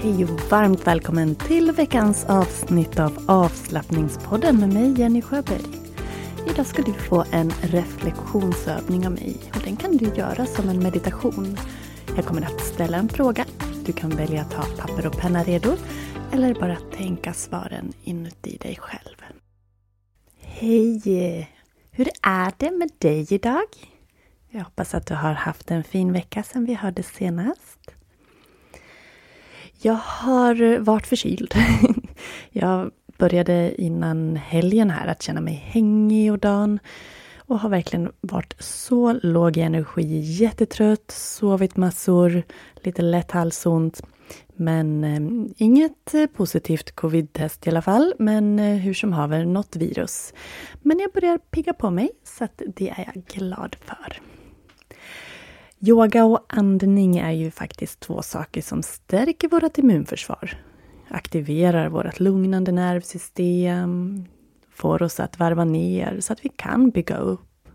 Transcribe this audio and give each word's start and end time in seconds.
Hej 0.00 0.24
och 0.24 0.40
varmt 0.50 0.86
välkommen 0.86 1.34
till 1.34 1.72
veckans 1.72 2.24
avsnitt 2.24 2.98
av 2.98 3.18
Avslappningspodden 3.26 4.60
med 4.60 4.72
mig 4.72 5.00
Jenny 5.00 5.22
Sjöberg. 5.22 5.64
Idag 6.50 6.66
ska 6.66 6.82
du 6.82 6.92
få 6.92 7.24
en 7.32 7.50
reflektionsövning 7.50 9.06
av 9.06 9.12
mig 9.12 9.36
och 9.54 9.60
den 9.64 9.76
kan 9.76 9.96
du 9.96 10.14
göra 10.14 10.46
som 10.46 10.68
en 10.68 10.82
meditation. 10.82 11.56
Jag 12.16 12.24
kommer 12.24 12.42
att 12.42 12.60
ställa 12.60 12.96
en 12.96 13.08
fråga. 13.08 13.44
Du 13.86 13.92
kan 13.92 14.10
välja 14.10 14.42
att 14.42 14.52
ha 14.52 14.64
papper 14.78 15.06
och 15.06 15.16
penna 15.16 15.44
redo 15.44 15.76
eller 16.32 16.54
bara 16.54 16.76
tänka 16.76 17.32
svaren 17.32 17.92
inuti 18.02 18.56
dig 18.56 18.76
själv. 18.80 19.16
Hej! 20.40 21.48
Hur 21.90 22.08
är 22.22 22.52
det 22.56 22.70
med 22.70 22.90
dig 22.98 23.26
idag? 23.30 23.66
Jag 24.50 24.64
hoppas 24.64 24.94
att 24.94 25.06
du 25.06 25.14
har 25.14 25.32
haft 25.32 25.70
en 25.70 25.84
fin 25.84 26.12
vecka 26.12 26.42
sedan 26.42 26.64
vi 26.64 26.74
hördes 26.74 27.06
senast. 27.06 27.97
Jag 29.80 29.98
har 30.04 30.62
eh, 30.62 30.78
varit 30.78 31.06
förkyld. 31.06 31.54
Jag 32.50 32.90
började 33.18 33.82
innan 33.82 34.36
helgen 34.36 34.90
här 34.90 35.06
att 35.06 35.22
känna 35.22 35.40
mig 35.40 35.54
hängig 35.54 36.32
och 36.32 36.38
dan 36.38 36.78
och 37.36 37.58
har 37.58 37.68
verkligen 37.68 38.12
varit 38.20 38.54
så 38.58 39.12
låg 39.12 39.56
i 39.56 39.60
energi, 39.60 40.20
jättetrött, 40.20 41.10
sovit 41.10 41.76
massor, 41.76 42.42
lite 42.82 43.02
lätt 43.02 43.30
halsont. 43.30 44.02
Men 44.56 45.04
eh, 45.04 45.52
inget 45.56 46.14
eh, 46.14 46.26
positivt 46.26 46.90
covid-test 46.96 47.66
i 47.66 47.70
alla 47.70 47.82
fall, 47.82 48.14
men 48.18 48.58
eh, 48.58 48.76
hur 48.76 48.94
som 48.94 49.12
haver, 49.12 49.44
något 49.44 49.76
virus. 49.76 50.32
Men 50.82 50.98
jag 50.98 51.12
börjar 51.12 51.38
pigga 51.38 51.72
på 51.72 51.90
mig, 51.90 52.10
så 52.24 52.44
att 52.44 52.62
det 52.76 52.88
är 52.88 53.10
jag 53.14 53.24
glad 53.24 53.76
för. 53.80 54.20
Yoga 55.80 56.24
och 56.24 56.44
andning 56.48 57.18
är 57.18 57.30
ju 57.30 57.50
faktiskt 57.50 58.00
två 58.00 58.22
saker 58.22 58.62
som 58.62 58.82
stärker 58.82 59.48
vårt 59.48 59.78
immunförsvar. 59.78 60.58
Aktiverar 61.08 61.88
vårt 61.88 62.20
lugnande 62.20 62.72
nervsystem, 62.72 64.24
får 64.70 65.02
oss 65.02 65.20
att 65.20 65.38
varva 65.38 65.64
ner 65.64 66.20
så 66.20 66.32
att 66.32 66.44
vi 66.44 66.48
kan 66.48 66.90
bygga 66.90 67.16
upp. 67.16 67.68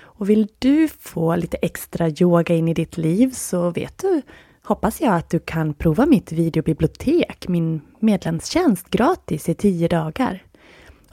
Och 0.00 0.30
vill 0.30 0.48
du 0.58 0.88
få 0.88 1.36
lite 1.36 1.56
extra 1.56 2.08
yoga 2.08 2.54
in 2.54 2.68
i 2.68 2.74
ditt 2.74 2.96
liv 2.96 3.30
så 3.30 3.70
vet 3.70 3.98
du, 3.98 4.22
hoppas 4.62 5.00
jag 5.00 5.14
att 5.14 5.30
du 5.30 5.38
kan 5.38 5.74
prova 5.74 6.06
mitt 6.06 6.32
videobibliotek, 6.32 7.48
min 7.48 7.80
medlemstjänst 8.00 8.90
gratis 8.90 9.48
i 9.48 9.54
tio 9.54 9.88
dagar. 9.88 10.45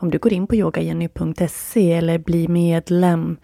Om 0.04 0.12
du 0.12 0.18
går 0.18 0.34
in 0.34 0.48
på 0.48 0.56
yogajenny.se 0.56 1.94
eller 1.94 2.18
blir 2.18 2.48
medlem 2.48 3.38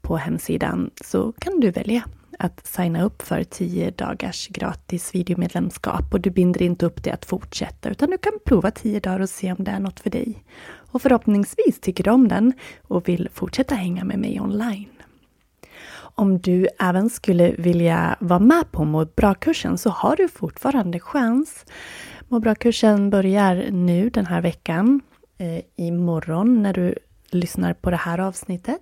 på 0.00 0.16
hemsidan 0.16 0.90
så 1.04 1.32
kan 1.32 1.60
du 1.60 1.70
välja 1.70 2.02
att 2.38 2.66
signa 2.66 3.02
upp 3.02 3.22
för 3.22 3.44
10 3.44 3.90
dagars 3.90 4.48
gratis 4.48 5.14
videomedlemskap 5.14 6.14
och 6.14 6.20
du 6.20 6.30
binder 6.30 6.62
inte 6.62 6.86
upp 6.86 7.04
dig 7.04 7.12
att 7.12 7.24
fortsätta 7.24 7.90
utan 7.90 8.10
du 8.10 8.18
kan 8.18 8.32
prova 8.44 8.70
10 8.70 9.00
dagar 9.00 9.20
och 9.20 9.28
se 9.28 9.52
om 9.52 9.64
det 9.64 9.70
är 9.70 9.80
något 9.80 10.00
för 10.00 10.10
dig. 10.10 10.44
Och 10.76 11.02
förhoppningsvis 11.02 11.80
tycker 11.80 12.04
du 12.04 12.10
om 12.10 12.28
den 12.28 12.52
och 12.82 13.08
vill 13.08 13.28
fortsätta 13.32 13.74
hänga 13.74 14.04
med 14.04 14.18
mig 14.18 14.40
online. 14.40 14.92
Om 15.98 16.38
du 16.38 16.68
även 16.78 17.10
skulle 17.10 17.52
vilja 17.58 18.16
vara 18.20 18.40
med 18.40 18.72
på 18.72 18.84
Må 18.84 19.04
bra-kursen 19.04 19.78
så 19.78 19.90
har 19.90 20.16
du 20.16 20.28
fortfarande 20.28 21.00
chans. 21.00 21.64
Må 22.28 22.40
bra-kursen 22.40 23.10
börjar 23.10 23.70
nu 23.70 24.10
den 24.10 24.26
här 24.26 24.40
veckan 24.40 25.00
eh, 25.38 25.62
imorgon 25.76 26.62
när 26.62 26.72
du 26.72 26.94
lyssnar 27.30 27.74
på 27.74 27.90
det 27.90 27.96
här 27.96 28.18
avsnittet. 28.18 28.80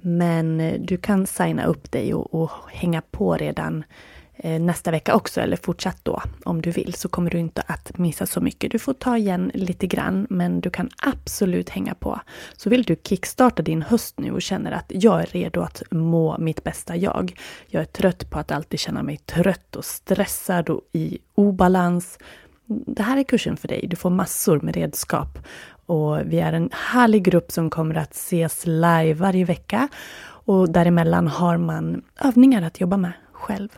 Men 0.00 0.60
eh, 0.60 0.80
du 0.80 0.96
kan 0.96 1.26
signa 1.26 1.64
upp 1.64 1.92
dig 1.92 2.14
och, 2.14 2.34
och 2.34 2.50
hänga 2.70 3.02
på 3.10 3.36
redan 3.36 3.84
eh, 4.36 4.60
nästa 4.60 4.90
vecka 4.90 5.14
också, 5.14 5.40
eller 5.40 5.56
fortsatt 5.56 5.98
då 6.02 6.22
om 6.44 6.62
du 6.62 6.70
vill, 6.70 6.94
så 6.94 7.08
kommer 7.08 7.30
du 7.30 7.38
inte 7.38 7.62
att 7.66 7.98
missa 7.98 8.26
så 8.26 8.40
mycket. 8.40 8.70
Du 8.70 8.78
får 8.78 8.94
ta 8.94 9.16
igen 9.16 9.50
lite 9.54 9.86
grann, 9.86 10.26
men 10.30 10.60
du 10.60 10.70
kan 10.70 10.90
absolut 11.02 11.68
hänga 11.68 11.94
på. 11.94 12.20
Så 12.56 12.70
vill 12.70 12.82
du 12.82 12.96
kickstarta 13.04 13.62
din 13.62 13.82
höst 13.82 14.20
nu 14.20 14.32
och 14.32 14.42
känner 14.42 14.72
att 14.72 14.92
jag 14.94 15.22
är 15.22 15.26
redo 15.26 15.60
att 15.60 15.82
må 15.90 16.38
mitt 16.38 16.64
bästa 16.64 16.96
jag. 16.96 17.40
Jag 17.66 17.80
är 17.80 17.86
trött 17.86 18.30
på 18.30 18.38
att 18.38 18.50
alltid 18.50 18.80
känna 18.80 19.02
mig 19.02 19.16
trött 19.16 19.76
och 19.76 19.84
stressad 19.84 20.70
och 20.70 20.80
i 20.92 21.18
obalans. 21.34 22.18
Det 22.86 23.02
här 23.02 23.16
är 23.16 23.22
kursen 23.22 23.56
för 23.56 23.68
dig. 23.68 23.86
Du 23.86 23.96
får 23.96 24.10
massor 24.10 24.60
med 24.60 24.76
redskap 24.76 25.38
och 25.86 26.20
vi 26.24 26.38
är 26.40 26.52
en 26.52 26.70
härlig 26.72 27.24
grupp 27.24 27.52
som 27.52 27.70
kommer 27.70 27.94
att 27.94 28.12
ses 28.12 28.66
live 28.66 29.14
varje 29.14 29.44
vecka. 29.44 29.88
Och 30.44 30.72
däremellan 30.72 31.28
har 31.28 31.56
man 31.56 32.02
övningar 32.20 32.62
att 32.62 32.80
jobba 32.80 32.96
med 32.96 33.12
själv. 33.32 33.68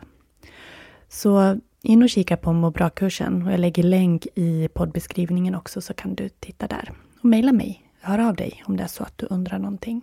Så 1.08 1.60
in 1.82 2.02
och 2.02 2.08
kika 2.08 2.36
på 2.36 2.52
Må 2.52 2.70
bra-kursen 2.70 3.46
och 3.46 3.52
jag 3.52 3.60
lägger 3.60 3.82
länk 3.82 4.26
i 4.34 4.68
poddbeskrivningen 4.68 5.54
också 5.54 5.80
så 5.80 5.94
kan 5.94 6.14
du 6.14 6.28
titta 6.28 6.66
där. 6.66 6.92
Och 7.20 7.24
mejla 7.24 7.52
mig, 7.52 7.90
hör 8.00 8.18
av 8.18 8.36
dig 8.36 8.62
om 8.66 8.76
det 8.76 8.82
är 8.82 8.88
så 8.88 9.04
att 9.04 9.18
du 9.18 9.26
undrar 9.30 9.58
någonting. 9.58 10.02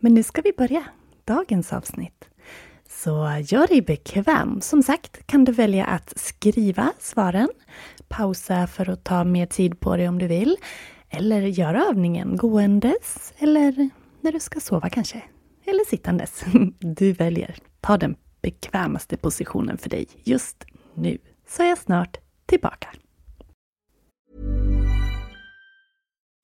Men 0.00 0.14
nu 0.14 0.22
ska 0.22 0.42
vi 0.42 0.52
börja 0.58 0.84
dagens 1.24 1.72
avsnitt. 1.72 2.24
Så 3.04 3.42
gör 3.44 3.66
dig 3.66 3.82
bekväm. 3.82 4.60
Som 4.60 4.82
sagt 4.82 5.26
kan 5.26 5.44
du 5.44 5.52
välja 5.52 5.84
att 5.84 6.12
skriva 6.16 6.92
svaren, 6.98 7.48
pausa 8.08 8.66
för 8.66 8.90
att 8.90 9.04
ta 9.04 9.24
mer 9.24 9.46
tid 9.46 9.80
på 9.80 9.96
dig 9.96 10.08
om 10.08 10.18
du 10.18 10.26
vill, 10.26 10.56
eller 11.10 11.40
göra 11.40 11.84
övningen 11.84 12.36
gåendes 12.36 13.32
eller 13.38 13.90
när 14.20 14.32
du 14.32 14.40
ska 14.40 14.60
sova 14.60 14.88
kanske. 14.88 15.22
Eller 15.64 15.84
sittandes. 15.84 16.44
Du 16.78 17.12
väljer. 17.12 17.56
Ta 17.80 17.96
den 17.96 18.16
bekvämaste 18.42 19.16
positionen 19.16 19.78
för 19.78 19.90
dig 19.90 20.06
just 20.24 20.64
nu. 20.94 21.18
Så 21.48 21.62
är 21.62 21.68
jag 21.68 21.78
snart 21.78 22.16
tillbaka. 22.46 22.88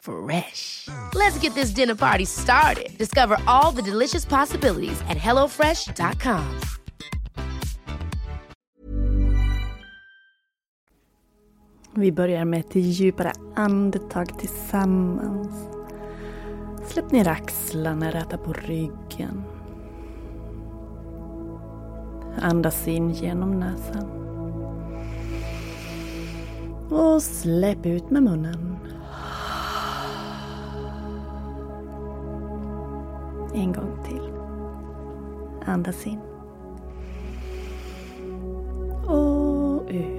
Fresh. 0.00 0.88
Let's 1.14 1.38
get 1.38 1.54
this 1.54 1.70
dinner 1.70 1.94
party 1.94 2.24
started. 2.24 2.96
Discover 2.98 3.36
all 3.46 3.72
the 3.72 3.82
delicious 3.82 4.24
possibilities 4.24 5.00
at 5.08 5.16
hellofresh.com. 5.16 6.60
Vi 11.94 12.12
börjar 12.12 12.44
med 12.44 12.60
ett 12.60 12.74
djupare 12.74 13.32
andetag 13.56 14.38
tillsammans. 14.38 15.68
Släpp 16.86 17.10
ner 17.12 17.28
axlarna, 17.28 18.10
räta 18.10 18.38
på 18.38 18.52
ryggen. 18.52 19.42
Andas 22.40 22.88
in 22.88 23.10
genom 23.10 23.60
näsan. 23.60 24.08
Och 26.90 27.22
släpp 27.22 27.86
ut 27.86 28.10
med 28.10 28.22
munnen. 28.22 28.77
En 33.54 33.72
gång 33.72 34.04
till. 34.04 34.32
Andas 35.64 36.06
in. 36.06 36.20
Och 39.06 39.82
ut. 39.88 40.18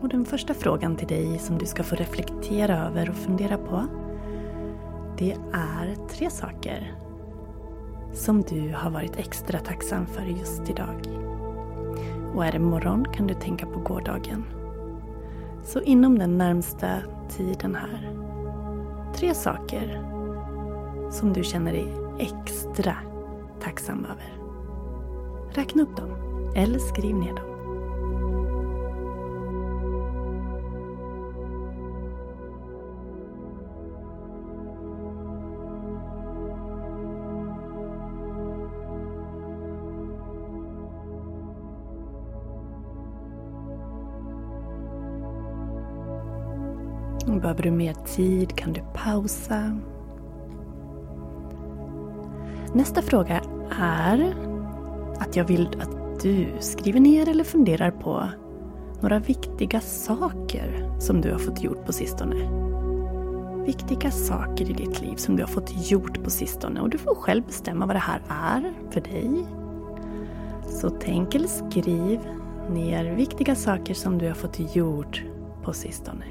Och 0.00 0.08
den 0.08 0.24
första 0.24 0.54
frågan 0.54 0.96
till 0.96 1.08
dig 1.08 1.38
som 1.38 1.58
du 1.58 1.66
ska 1.66 1.82
få 1.82 1.96
reflektera 1.96 2.86
över 2.86 3.10
och 3.10 3.16
fundera 3.16 3.58
på. 3.58 3.86
Det 5.18 5.36
är 5.52 6.08
tre 6.08 6.30
saker 6.30 6.94
som 8.12 8.42
du 8.42 8.72
har 8.74 8.90
varit 8.90 9.16
extra 9.16 9.58
tacksam 9.58 10.06
för 10.06 10.22
just 10.22 10.70
idag. 10.70 11.06
Och 12.34 12.44
är 12.44 12.52
det 12.52 12.58
morgon 12.58 13.04
kan 13.12 13.26
du 13.26 13.34
tänka 13.34 13.66
på 13.66 13.80
gårdagen. 13.80 14.44
Så 15.64 15.80
inom 15.80 16.18
den 16.18 16.38
närmsta 16.38 16.88
tiden 17.28 17.74
här. 17.74 18.10
Tre 19.14 19.34
saker 19.34 20.02
som 21.10 21.32
du 21.32 21.44
känner 21.44 21.72
dig 21.72 21.94
extra 22.18 22.96
tacksam 23.60 24.04
över. 24.04 24.32
Räkna 25.54 25.82
upp 25.82 25.96
dem 25.96 26.10
eller 26.56 26.78
skriv 26.78 27.16
ner 27.16 27.34
dem. 27.34 27.51
Behöver 47.42 47.62
du 47.62 47.70
mer 47.70 47.94
tid 47.94 48.56
kan 48.56 48.72
du 48.72 48.80
pausa. 48.94 49.80
Nästa 52.74 53.02
fråga 53.02 53.40
är 53.80 54.34
att 55.18 55.36
jag 55.36 55.44
vill 55.44 55.68
att 55.80 56.22
du 56.22 56.48
skriver 56.60 57.00
ner 57.00 57.28
eller 57.28 57.44
funderar 57.44 57.90
på 57.90 58.28
några 59.00 59.18
viktiga 59.18 59.80
saker 59.80 61.00
som 61.00 61.20
du 61.20 61.32
har 61.32 61.38
fått 61.38 61.62
gjort 61.62 61.86
på 61.86 61.92
sistone. 61.92 62.36
Viktiga 63.66 64.10
saker 64.10 64.70
i 64.70 64.72
ditt 64.72 65.00
liv 65.00 65.16
som 65.16 65.36
du 65.36 65.42
har 65.42 65.48
fått 65.48 65.90
gjort 65.90 66.24
på 66.24 66.30
sistone 66.30 66.80
och 66.80 66.90
du 66.90 66.98
får 66.98 67.14
själv 67.14 67.46
bestämma 67.46 67.86
vad 67.86 67.96
det 67.96 68.00
här 68.00 68.22
är 68.28 68.72
för 68.90 69.00
dig. 69.00 69.46
Så 70.68 70.90
tänk 70.90 71.34
eller 71.34 71.48
skriv 71.48 72.20
ner 72.70 73.14
viktiga 73.14 73.54
saker 73.54 73.94
som 73.94 74.18
du 74.18 74.26
har 74.26 74.34
fått 74.34 74.76
gjort 74.76 75.24
på 75.62 75.72
sistone. 75.72 76.24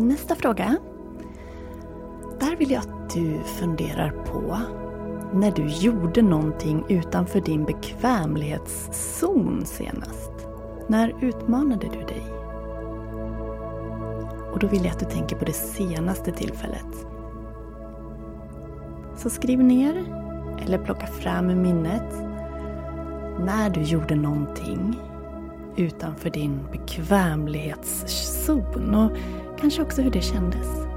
Nästa 0.00 0.34
fråga. 0.34 0.76
Där 2.40 2.56
vill 2.56 2.70
jag 2.70 2.80
att 2.80 3.10
du 3.10 3.38
funderar 3.44 4.10
på 4.10 4.58
när 5.32 5.50
du 5.50 5.66
gjorde 5.66 6.22
någonting 6.22 6.84
utanför 6.88 7.40
din 7.40 7.64
bekvämlighetszon 7.64 9.62
senast. 9.66 10.32
När 10.88 11.24
utmanade 11.24 11.86
du 11.86 12.00
dig? 12.00 12.22
Och 14.52 14.58
då 14.58 14.66
vill 14.66 14.84
jag 14.84 14.92
att 14.92 14.98
du 14.98 15.06
tänker 15.06 15.36
på 15.36 15.44
det 15.44 15.52
senaste 15.52 16.32
tillfället. 16.32 17.06
Så 19.16 19.30
skriv 19.30 19.58
ner 19.58 20.04
eller 20.64 20.78
plocka 20.78 21.06
fram 21.06 21.50
i 21.50 21.54
minnet 21.54 22.12
när 23.38 23.70
du 23.70 23.82
gjorde 23.82 24.14
någonting 24.14 25.00
utanför 25.76 26.30
din 26.30 26.60
bekvämlighetszon 26.72 28.94
och 28.94 29.12
kanske 29.60 29.82
också 29.82 30.02
hur 30.02 30.10
det 30.10 30.22
kändes. 30.22 30.87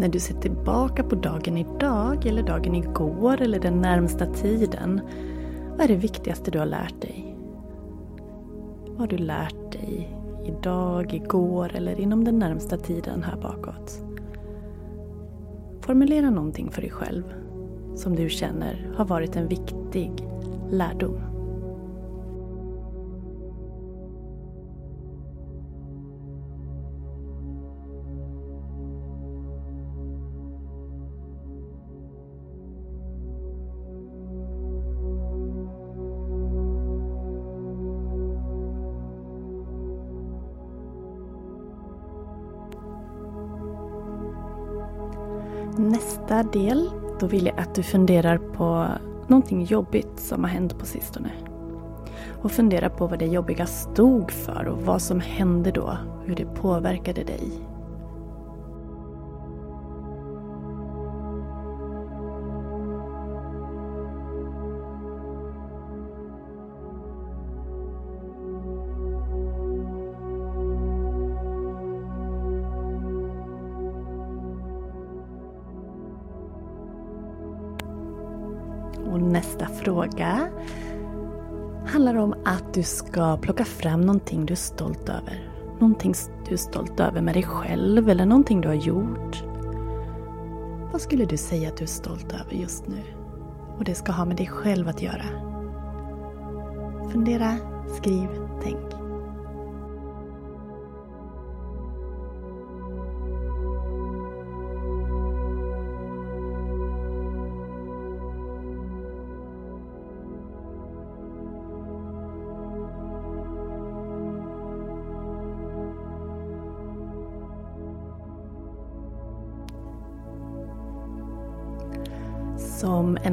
När 0.00 0.08
du 0.08 0.20
ser 0.20 0.34
tillbaka 0.34 1.04
på 1.04 1.14
dagen 1.14 1.56
idag 1.56 2.26
eller 2.26 2.42
dagen 2.42 2.74
igår 2.74 3.42
eller 3.42 3.60
den 3.60 3.80
närmsta 3.80 4.26
tiden. 4.26 5.00
Vad 5.70 5.80
är 5.80 5.88
det 5.88 5.96
viktigaste 5.96 6.50
du 6.50 6.58
har 6.58 6.66
lärt 6.66 7.00
dig? 7.00 7.36
Vad 8.86 8.98
har 8.98 9.06
du 9.06 9.16
lärt 9.16 9.72
dig 9.72 10.16
idag, 10.44 11.14
igår 11.14 11.70
eller 11.74 12.00
inom 12.00 12.24
den 12.24 12.38
närmsta 12.38 12.76
tiden 12.76 13.22
här 13.22 13.36
bakåt? 13.36 14.02
Formulera 15.80 16.30
någonting 16.30 16.70
för 16.70 16.82
dig 16.82 16.90
själv 16.90 17.24
som 17.96 18.16
du 18.16 18.28
känner 18.28 18.90
har 18.96 19.04
varit 19.04 19.36
en 19.36 19.48
viktig 19.48 20.28
lärdom. 20.70 21.29
Nästa 45.80 46.42
del 46.42 46.90
då 47.20 47.26
vill 47.26 47.46
jag 47.46 47.58
att 47.58 47.74
du 47.74 47.82
funderar 47.82 48.38
på 48.38 48.86
någonting 49.26 49.64
jobbigt 49.64 50.20
som 50.20 50.44
har 50.44 50.50
hänt 50.50 50.78
på 50.78 50.86
sistone. 50.86 51.30
Och 52.42 52.52
fundera 52.52 52.90
på 52.90 53.06
vad 53.06 53.18
det 53.18 53.26
jobbiga 53.26 53.66
stod 53.66 54.30
för 54.30 54.64
och 54.64 54.82
vad 54.82 55.02
som 55.02 55.20
hände 55.20 55.70
då, 55.70 55.98
hur 56.24 56.34
det 56.34 56.44
påverkade 56.44 57.24
dig. 57.24 57.69
Nästa 79.40 79.66
fråga 79.66 80.48
handlar 81.86 82.14
om 82.14 82.34
att 82.44 82.74
du 82.74 82.82
ska 82.82 83.36
plocka 83.36 83.64
fram 83.64 84.00
någonting 84.00 84.46
du 84.46 84.52
är 84.52 84.56
stolt 84.56 85.08
över. 85.08 85.50
Någonting 85.78 86.14
du 86.48 86.52
är 86.52 86.56
stolt 86.56 87.00
över 87.00 87.20
med 87.20 87.34
dig 87.34 87.42
själv 87.42 88.08
eller 88.08 88.26
någonting 88.26 88.60
du 88.60 88.68
har 88.68 88.74
gjort. 88.74 89.44
Vad 90.92 91.00
skulle 91.00 91.24
du 91.24 91.36
säga 91.36 91.68
att 91.68 91.76
du 91.76 91.84
är 91.84 91.88
stolt 91.88 92.32
över 92.32 92.52
just 92.52 92.88
nu? 92.88 93.02
Och 93.78 93.84
det 93.84 93.94
ska 93.94 94.12
ha 94.12 94.24
med 94.24 94.36
dig 94.36 94.46
själv 94.46 94.88
att 94.88 95.02
göra. 95.02 95.24
Fundera, 97.12 97.56
skriv, 97.96 98.28
tänk. 98.62 98.99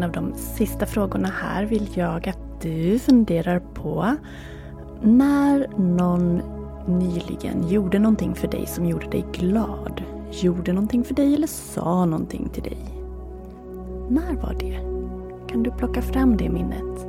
Av 0.07 0.13
de 0.13 0.33
sista 0.33 0.85
frågorna 0.85 1.27
här 1.41 1.65
vill 1.65 1.89
jag 1.93 2.29
att 2.29 2.61
du 2.61 2.99
funderar 2.99 3.59
på 3.59 4.15
när 5.01 5.67
någon 5.77 6.41
nyligen 6.87 7.69
gjorde 7.69 7.99
någonting 7.99 8.35
för 8.35 8.47
dig 8.47 8.65
som 8.67 8.85
gjorde 8.85 9.09
dig 9.09 9.25
glad. 9.33 10.03
Gjorde 10.31 10.73
någonting 10.73 11.03
för 11.03 11.13
dig 11.13 11.35
eller 11.35 11.47
sa 11.47 12.05
någonting 12.05 12.49
till 12.49 12.63
dig. 12.63 12.77
När 14.09 14.33
var 14.33 14.55
det? 14.59 14.79
Kan 15.51 15.63
du 15.63 15.71
plocka 15.71 16.01
fram 16.01 16.37
det 16.37 16.49
minnet? 16.49 17.07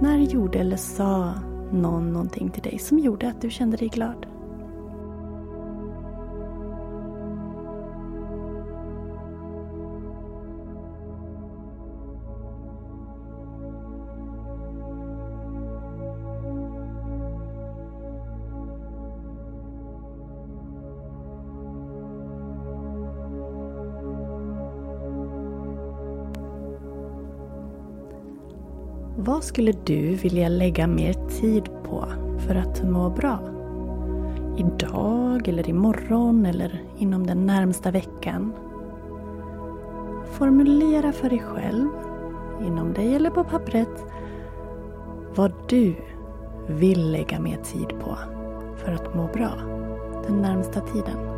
När 0.00 0.18
gjorde 0.18 0.58
eller 0.58 0.76
sa 0.76 1.32
någon 1.72 2.12
någonting 2.12 2.50
till 2.50 2.62
dig 2.62 2.78
som 2.78 2.98
gjorde 2.98 3.28
att 3.28 3.40
du 3.40 3.50
kände 3.50 3.76
dig 3.76 3.88
glad? 3.88 4.26
Vad 29.28 29.44
skulle 29.44 29.72
du 29.72 30.14
vilja 30.14 30.48
lägga 30.48 30.86
mer 30.86 31.12
tid 31.12 31.64
på 31.84 32.04
för 32.38 32.54
att 32.54 32.82
må 32.82 33.10
bra? 33.10 33.38
Idag 34.58 35.48
eller 35.48 35.68
imorgon 35.68 36.46
eller 36.46 36.82
inom 36.98 37.26
den 37.26 37.46
närmsta 37.46 37.90
veckan? 37.90 38.52
Formulera 40.32 41.12
för 41.12 41.30
dig 41.30 41.38
själv, 41.38 41.88
inom 42.66 42.92
dig 42.92 43.14
eller 43.14 43.30
på 43.30 43.44
pappret, 43.44 44.06
vad 45.34 45.52
du 45.68 45.94
vill 46.68 47.12
lägga 47.12 47.40
mer 47.40 47.56
tid 47.56 47.88
på 47.88 48.18
för 48.76 48.92
att 48.92 49.14
må 49.14 49.26
bra 49.26 49.52
den 50.26 50.36
närmsta 50.42 50.80
tiden. 50.80 51.37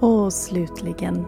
Och 0.00 0.32
slutligen 0.32 1.26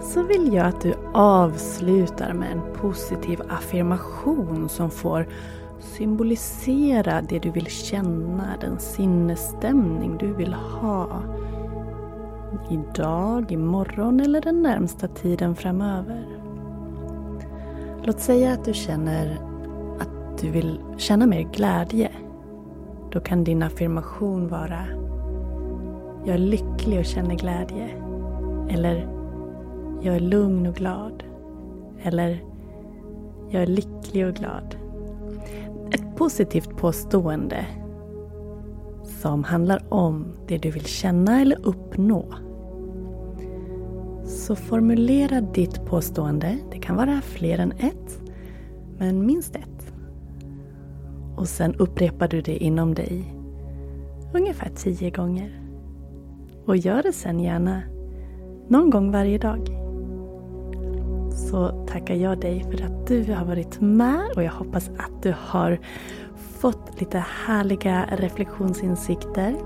så 0.00 0.22
vill 0.22 0.54
jag 0.54 0.66
att 0.66 0.80
du 0.80 0.94
avslutar 1.14 2.32
med 2.32 2.52
en 2.52 2.62
positiv 2.74 3.40
affirmation 3.48 4.68
som 4.68 4.90
får 4.90 5.26
symbolisera 5.80 7.22
det 7.22 7.38
du 7.38 7.50
vill 7.50 7.66
känna, 7.66 8.44
den 8.60 8.78
sinnesstämning 8.78 10.16
du 10.18 10.34
vill 10.34 10.54
ha. 10.54 11.22
Idag, 12.70 13.52
imorgon 13.52 14.20
eller 14.20 14.40
den 14.40 14.62
närmsta 14.62 15.08
tiden 15.08 15.56
framöver. 15.56 16.26
Låt 18.02 18.20
säga 18.20 18.52
att 18.52 18.64
du 18.64 18.74
känner 18.74 19.38
att 20.00 20.38
du 20.40 20.50
vill 20.50 20.80
känna 20.96 21.26
mer 21.26 21.42
glädje. 21.42 22.10
Då 23.12 23.20
kan 23.20 23.44
din 23.44 23.62
affirmation 23.62 24.48
vara 24.48 24.84
jag 26.26 26.34
är 26.34 26.38
lycklig 26.38 26.98
och 26.98 27.04
känner 27.04 27.34
glädje. 27.34 27.88
Eller 28.70 29.08
Jag 30.02 30.16
är 30.16 30.20
lugn 30.20 30.66
och 30.66 30.74
glad. 30.74 31.24
Eller 32.02 32.44
Jag 33.50 33.62
är 33.62 33.66
lycklig 33.66 34.26
och 34.26 34.34
glad. 34.34 34.76
Ett 35.90 36.16
positivt 36.16 36.76
påstående 36.76 37.66
som 39.04 39.44
handlar 39.44 39.92
om 39.92 40.26
det 40.48 40.58
du 40.58 40.70
vill 40.70 40.84
känna 40.84 41.40
eller 41.40 41.66
uppnå. 41.66 42.34
Så 44.24 44.56
formulera 44.56 45.40
ditt 45.40 45.86
påstående. 45.86 46.58
Det 46.72 46.78
kan 46.78 46.96
vara 46.96 47.20
fler 47.20 47.58
än 47.58 47.72
ett, 47.72 48.22
men 48.98 49.26
minst 49.26 49.56
ett. 49.56 49.92
Och 51.36 51.48
sen 51.48 51.74
upprepar 51.74 52.28
du 52.28 52.40
det 52.40 52.56
inom 52.56 52.94
dig 52.94 53.34
ungefär 54.34 54.70
tio 54.76 55.10
gånger. 55.10 55.63
Och 56.66 56.76
gör 56.76 57.02
det 57.02 57.12
sen 57.12 57.40
gärna 57.40 57.82
någon 58.68 58.90
gång 58.90 59.12
varje 59.12 59.38
dag. 59.38 59.68
Så 61.30 61.86
tackar 61.86 62.14
jag 62.14 62.40
dig 62.40 62.64
för 62.70 62.84
att 62.84 63.06
du 63.06 63.32
har 63.32 63.44
varit 63.44 63.80
med 63.80 64.30
och 64.36 64.42
jag 64.42 64.52
hoppas 64.52 64.88
att 64.88 65.22
du 65.22 65.34
har 65.38 65.78
fått 66.36 67.00
lite 67.00 67.24
härliga 67.46 68.08
reflektionsinsikter. 68.12 69.56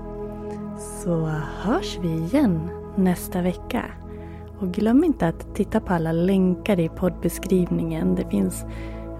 Så 0.77 1.25
hörs 1.61 1.99
vi 2.01 2.09
igen 2.09 2.69
nästa 2.95 3.41
vecka. 3.41 3.85
Och 4.59 4.71
glöm 4.71 5.03
inte 5.03 5.27
att 5.27 5.55
titta 5.55 5.79
på 5.79 5.93
alla 5.93 6.11
länkar 6.11 6.79
i 6.79 6.89
poddbeskrivningen. 6.89 8.15
Det 8.15 8.29
finns 8.29 8.65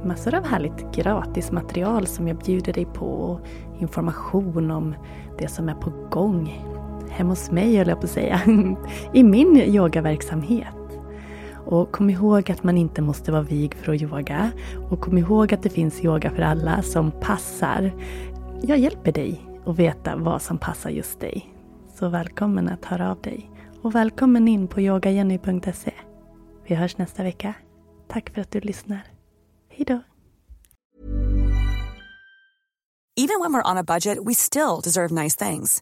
massor 0.04 0.36
av 0.36 0.46
härligt 0.46 0.96
gratismaterial 0.96 2.08
som 2.08 2.28
jag 2.28 2.38
bjuder 2.38 2.74
dig 2.74 2.86
på 2.86 3.06
och 3.06 3.40
information 3.80 4.72
om 4.72 4.96
det 5.38 5.48
som 5.48 5.70
är 5.70 5.76
på 5.76 5.92
gång 6.12 6.66
hemma 7.10 7.30
hos 7.30 7.52
mig, 7.52 7.78
höll 7.78 7.88
jag 7.88 8.00
på 8.00 8.06
att 8.06 8.12
säga, 8.12 8.42
i 9.14 9.24
min 9.24 9.58
yogaverksamhet. 9.58 10.76
Och 11.66 11.92
kom 11.92 12.10
ihåg 12.10 12.52
att 12.52 12.64
man 12.64 12.78
inte 12.78 13.02
måste 13.02 13.32
vara 13.32 13.42
vig 13.42 13.76
för 13.76 13.94
att 13.94 14.02
yoga. 14.02 14.52
Och 14.90 15.02
kom 15.02 15.18
ihåg 15.18 15.54
att 15.54 15.64
det 15.64 15.70
finns 15.70 16.04
yoga 16.04 16.32
för 16.32 16.42
alla 16.42 16.82
som 16.82 17.12
passar. 17.12 17.92
Jag 18.62 18.78
hjälper 18.78 19.12
dig 19.12 19.42
att 19.66 19.80
veta 19.80 20.16
vad 20.16 20.42
som 20.42 20.58
passar 20.58 20.90
just 20.90 21.20
dig. 21.20 21.54
Så 21.96 22.10
välkommen 22.10 22.70
att 22.70 22.86
höra 22.86 23.12
av 23.12 23.22
dig. 23.22 23.52
Och 23.82 23.96
välkommen 23.96 24.48
in 24.48 24.68
på 24.68 24.82
yogajenny.se. 24.82 25.94
Vi 26.68 26.76
hörs 26.76 26.98
nästa 26.98 27.24
vecka. 27.24 27.54
Tack 28.08 28.30
för 28.30 28.42
att 28.42 28.52
du 28.52 28.60
lyssnar. 28.60 29.02
Hej 29.70 29.86
då! 29.86 30.02
Even 33.16 33.42
when 33.42 33.54
we're 33.54 33.72
on 33.72 33.78
a 33.78 33.84
budget 33.84 34.18
we 34.26 34.34
still 34.34 34.80
deserve 34.84 35.12
nice 35.24 35.36
things. 35.36 35.82